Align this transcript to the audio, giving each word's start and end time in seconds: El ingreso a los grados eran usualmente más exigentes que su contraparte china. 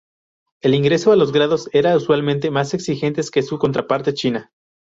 El 0.61 0.73
ingreso 0.73 1.11
a 1.11 1.15
los 1.15 1.31
grados 1.31 1.69
eran 1.73 1.95
usualmente 1.95 2.49
más 2.49 2.73
exigentes 2.73 3.29
que 3.29 3.43
su 3.43 3.59
contraparte 3.59 4.15
china. 4.15 4.51